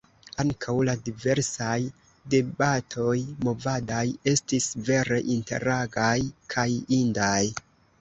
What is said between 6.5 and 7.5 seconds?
kaj indaj.